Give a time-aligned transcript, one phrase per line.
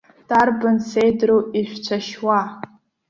[0.29, 2.39] Дарбан сеидроу ишәцәашьуа.